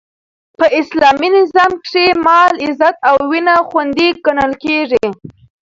[0.57, 5.05] په اسلامي نظام کښي مال، عزت او وینه خوندي ګڼل کیږي.